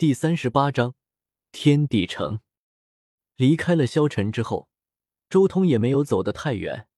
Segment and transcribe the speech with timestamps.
[0.00, 0.94] 第三十八章
[1.52, 2.40] 天地城。
[3.36, 4.70] 离开了萧晨之后，
[5.28, 6.88] 周通也没有走得太远，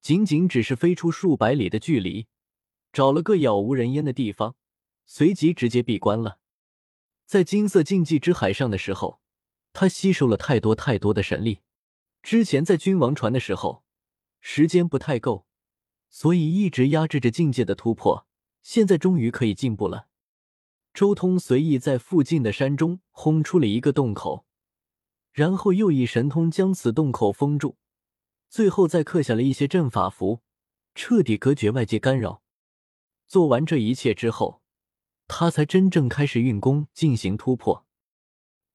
[0.00, 2.26] 仅仅只是飞出数百里的距离，
[2.90, 4.56] 找了个杳无人烟的地方，
[5.04, 6.38] 随即直接闭关了。
[7.26, 9.20] 在金色禁忌之海上的时候，
[9.74, 11.60] 他吸收了太多太多的神力。
[12.22, 13.84] 之前在君王船的时候，
[14.40, 15.46] 时间不太够，
[16.08, 18.26] 所以一直压制着境界的突破。
[18.62, 20.07] 现在终于可以进步了。
[20.92, 24.44] 周通随意在附近的山中轰出了一个洞口，
[25.32, 27.76] 然后又以神通将此洞口封住，
[28.48, 30.40] 最后再刻下了一些阵法符，
[30.94, 32.42] 彻底隔绝外界干扰。
[33.26, 34.62] 做完这一切之后，
[35.28, 37.86] 他才真正开始运功进行突破。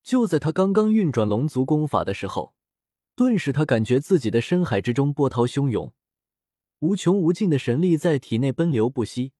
[0.04, 2.54] 就在他刚刚运转龙族功法的时候，
[3.16, 5.92] 顿时他感觉自己的深海之中波涛汹涌，
[6.80, 9.34] 无穷无尽的神力在体内奔流不息。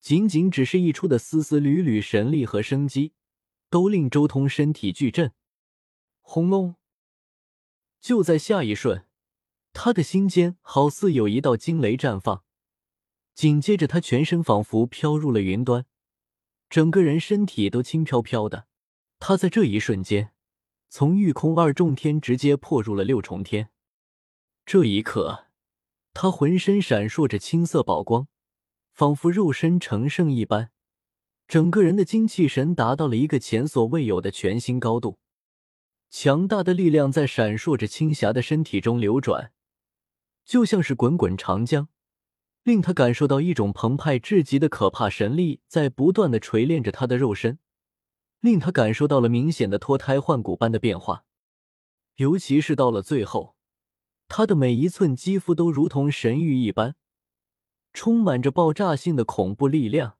[0.00, 3.12] 仅仅只是溢出的丝丝缕缕神力和生机，
[3.68, 5.32] 都令周通身体巨震。
[6.20, 6.76] 轰隆！
[8.00, 9.06] 就在下一瞬，
[9.72, 12.44] 他的心间好似有一道惊雷绽放，
[13.34, 15.84] 紧接着他全身仿佛飘入了云端，
[16.70, 18.66] 整个人身体都轻飘飘的。
[19.18, 20.32] 他在这一瞬间，
[20.88, 23.70] 从御空二重天直接破入了六重天。
[24.64, 25.48] 这一刻，
[26.14, 28.28] 他浑身闪烁着青色宝光。
[28.92, 30.70] 仿佛肉身成圣一般，
[31.48, 35.18] 整个人的精气神达到了一个前所未有的全新高度。
[36.10, 39.52] 强大的力量在闪烁着青霞的身体中流转，
[40.44, 41.88] 就像是滚滚长江，
[42.64, 47.58] 令他感受到一种澎湃至极的可怕神力在不断的锤炼着他的肉身，
[48.40, 51.24] 令他感受到了明显的脱胎换骨般的变化。
[52.16, 53.54] 尤其是到了最后，
[54.28, 56.96] 他的每一寸肌肤都如同神玉一般。
[57.92, 60.16] 充满着爆炸性的恐怖力量。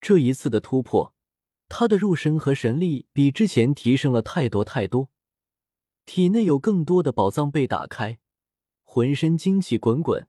[0.00, 1.14] 这一次的突破，
[1.68, 5.10] 他的肉身和神力比之前提升了太多太多，
[6.06, 8.18] 体内有更多的宝藏被打开，
[8.84, 10.28] 浑身精气滚滚，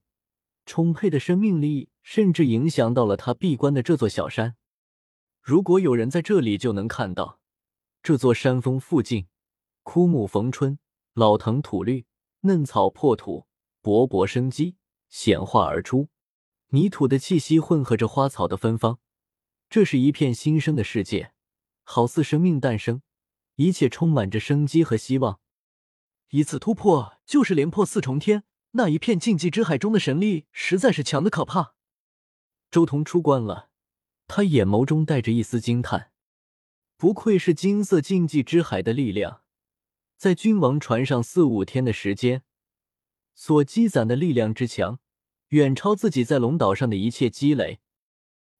[0.66, 4.56] 充沛的生命力甚至影响到了他闭关的这座小山。
[5.42, 7.40] 如果有人在这里，就能看到
[8.04, 9.28] 这座山峰附近，
[9.84, 10.78] 枯木逢春，
[11.14, 12.06] 老藤吐绿，
[12.42, 13.46] 嫩草破土，
[13.82, 14.76] 勃勃生机
[15.10, 16.10] 显化而出。
[16.72, 19.00] 泥土的气息混合着花草的芬芳，
[19.72, 21.34] 这是一片新生的世界，
[21.84, 23.02] 好似生命诞生，
[23.56, 25.40] 一切充满着生机和希望。
[26.30, 31.74] 一次突破就是连破四重天，那一片禁忌之海中的神力实在是强的可怕。
[32.70, 33.72] 周彤出关了，
[34.28, 36.12] 他眼眸中带着一丝惊叹，
[36.98, 39.42] 不愧是金色禁忌之海的力量，
[40.18, 42.44] 在君王船上四五天的时间，
[43.34, 45.00] 所积攒的力量之强。
[45.50, 47.80] 远超自己在龙岛上的一切积累。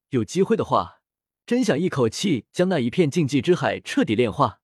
[0.10, 1.02] 有机会的话，
[1.46, 4.62] 真想一口气将那一片禁忌之海彻底炼化。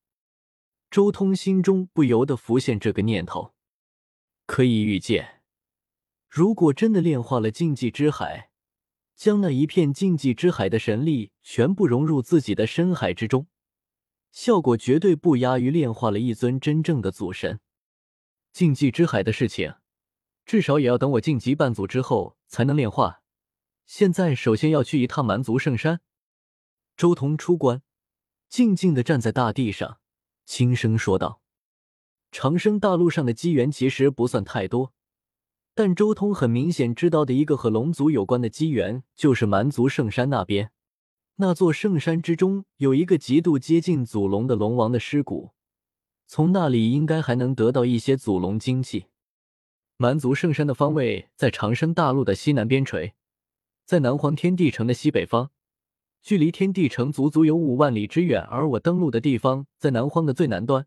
[0.90, 3.54] 周通心中不由得浮现这个念头。
[4.48, 5.42] 可以预见，
[6.30, 8.50] 如果真的炼化了禁忌之海，
[9.16, 13.48] 将那一片禁忌之海的神力全部融入自己的深海之中，
[14.32, 17.60] 效果绝对不亚于炼化了一尊真正的祖神。
[18.52, 19.76] 禁忌之海的事情。
[20.46, 23.22] 至少也要等我晋级半祖之后才能炼化。
[23.86, 26.02] 现在首先要去一趟蛮族圣山。
[26.96, 27.82] 周彤出关，
[28.48, 29.98] 静静的站在大地上，
[30.46, 31.42] 轻声说道
[32.32, 34.94] ：“长生大陆上的机缘其实不算太多，
[35.74, 40.72] 但周通很明显知道的一个和龙族有关的机缘，就是蛮族圣山那边。
[41.36, 45.52] 那座圣山之中有一个极度接近祖龙的龙王的尸骨，
[46.26, 49.08] 从那里应该还能得到一些祖龙精气。”
[49.98, 53.14] 蛮族圣山的方位在长生大陆的西南边陲，
[53.86, 55.52] 在南荒天地城的西北方，
[56.22, 58.42] 距离天地城足足有五万里之远。
[58.42, 60.86] 而我登陆的地方在南荒的最南端。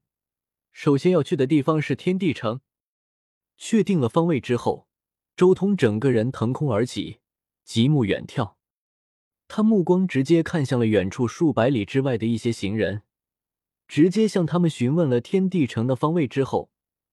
[0.72, 2.60] 首先要去的地方是天地城。
[3.56, 4.86] 确定了方位之后，
[5.34, 7.20] 周通整个人腾空而起，
[7.64, 8.56] 极目远眺。
[9.48, 13.00] 他目光直接看向了远处数百里之外的一些行人，
[13.86, 16.70] 直接向他们询问了天地城的方位之后。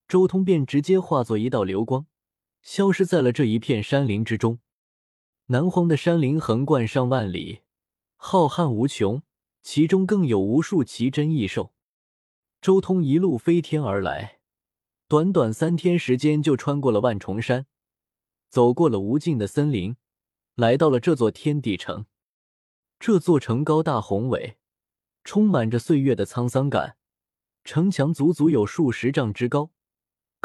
[0.07, 2.06] 周通便直接化作一道流光，
[2.62, 4.60] 消失在了这一片山林之中。
[5.48, 7.62] 南荒的山林横贯上万里，
[8.16, 9.24] 浩瀚无穷，
[9.62, 11.74] 其中更有无数奇珍异兽。
[12.62, 14.40] 周通一路飞天而来，
[15.07, 17.68] 短短三天时间就穿过了万重山，
[18.50, 19.96] 走过了无尽的森林，
[20.56, 22.06] 来到了这座天地城。
[23.00, 24.58] 这座城高大宏伟，
[25.24, 26.98] 充满着岁月的沧桑感，
[27.63, 29.72] 城墙足足有数十丈之高。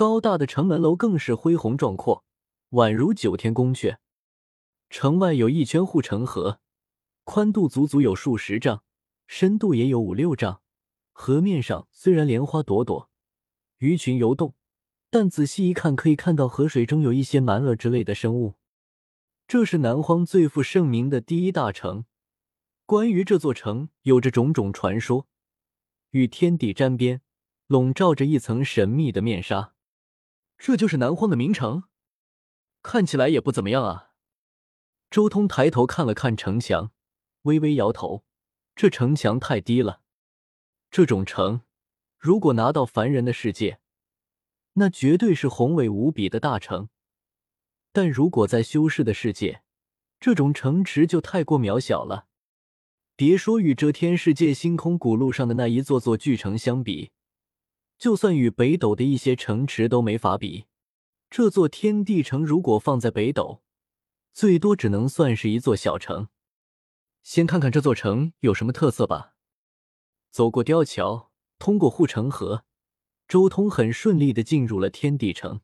[0.00, 2.24] 高大的城门楼更是恢宏壮阔，
[2.70, 3.98] 宛如九天宫阙。
[4.88, 6.58] 城外有一圈护城河，
[7.24, 8.82] 宽度足足有数十丈，
[9.26, 10.62] 深度也有五六丈，
[11.12, 13.10] 河面上虽然莲花朵朵，
[13.76, 14.54] 鱼群游动，
[15.10, 18.54] 但仔细一看，可以看到河水中有一些蛮鳄之类的生物。
[19.46, 22.06] 这是南荒最负盛名的第一大城。
[22.86, 25.26] 关于这座城，有着种种传说，
[26.12, 27.20] 与天地沾边，
[27.66, 29.74] 笼罩着一层神秘的面纱。
[30.62, 31.84] 这就是南荒的名城，
[32.82, 34.10] 看起来也不怎么样啊。
[35.10, 36.92] 周通抬头看了看城墙，
[37.42, 38.24] 微微摇头
[38.76, 40.02] ：“这城墙太低了。
[40.90, 41.62] 这种城，
[42.18, 43.80] 如果拿到凡人的世界，
[44.74, 46.90] 那绝对是宏伟无比的大城。”
[47.90, 49.62] 但如果在修士的世界，
[50.20, 52.26] 这种城池就太过渺小了。
[53.16, 57.12] 别说与遮天世界星空古路上的那一座座巨城相比，
[58.00, 60.64] 就算与北斗的一些城池都没法比。
[61.28, 63.62] 这座天地城如果放在北斗，
[64.32, 66.28] 最多只能算是一座小城。
[67.22, 69.34] 先看看这座城有什么特色吧。
[70.30, 72.64] 走过吊桥，通过护城河，
[73.28, 75.60] 周通很顺利的进入了天地城。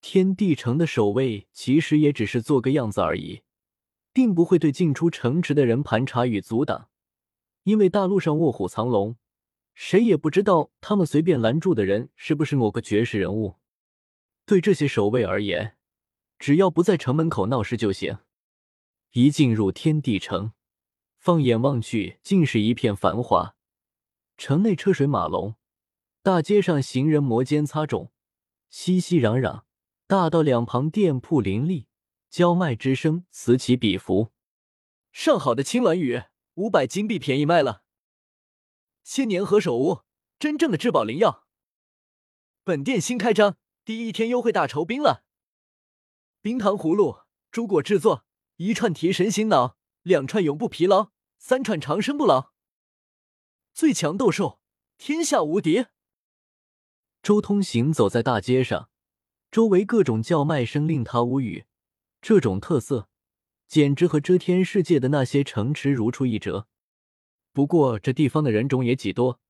[0.00, 3.42] 天地城的守卫其实也只是做个样子而已，
[4.12, 6.88] 并不会对进出城池的人盘查与阻挡，
[7.62, 9.16] 因为大陆上卧虎藏龙，
[9.76, 13.56] 谁也不知道他们随便拦住的人是不是某个绝世人物。
[14.46, 15.76] 对这些守卫而言，
[16.38, 18.18] 只要不在城门口闹事就行。
[19.12, 20.52] 一进入天地城，
[21.18, 23.54] 放眼望去，竟是一片繁华。
[24.38, 25.56] 城内车水马龙，
[26.22, 28.08] 大街上行人摩肩擦踵，
[28.70, 29.64] 熙熙攘攘。
[30.06, 31.88] 大道两旁店铺林立，
[32.30, 34.32] 叫卖之声此起彼伏。
[35.12, 36.22] 上好的青鸾羽，
[36.54, 37.82] 五百金币便宜卖了。
[39.08, 40.00] 千年何首乌，
[40.36, 41.46] 真正的至宝灵药。
[42.64, 45.22] 本店新开张，第一天优惠大酬宾了。
[46.42, 47.20] 冰糖葫芦，
[47.52, 48.26] 朱果制作，
[48.56, 52.52] 一串提神醒脑，两串永不疲劳，三串长生不老。
[53.72, 54.58] 最强斗兽，
[54.98, 55.86] 天下无敌。
[57.22, 58.90] 周通行走在大街上。
[59.52, 61.66] 周围各种叫卖声令他无语，
[62.20, 63.08] 这种特色
[63.68, 66.66] 简直和遮天世界的那些城池如出一辙。
[67.56, 69.40] 不过这地方的人种也几多，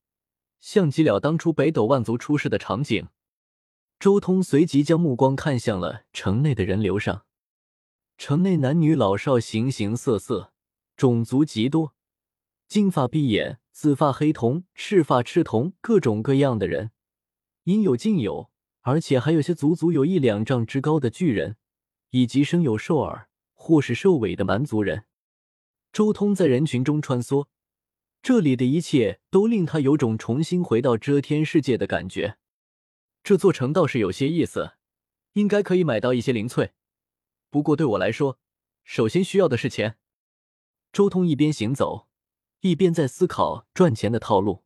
[0.61, 3.09] 像极了当初北斗万族出世的场景。
[3.99, 7.25] 周通随即将目光看向了城内的人流上，
[8.17, 10.53] 城内男女老少形形色色，
[10.97, 11.97] 种族极多，
[12.69, 16.93] 金发碧眼、紫发黑瞳、赤发赤瞳，各种各样的人，
[17.65, 18.53] 应有尽有。
[18.83, 21.57] 而且还有些足足有一两丈之高的巨人，
[22.11, 25.07] 以及生有兽耳或是兽尾的蛮族人。
[25.93, 27.47] 周通在人群中穿梭，
[28.27, 32.39] 这里的一切都令他有种重新回到遮天世界的感觉。
[33.23, 34.73] 这座城倒是有些意思，
[35.35, 36.73] 应该可以买到一些灵翠。
[37.51, 38.41] 不过对我来说，
[38.83, 39.99] 首先需要的是钱。
[40.93, 42.09] 周通一边行走，
[42.63, 44.65] 一边在思考赚钱的套路。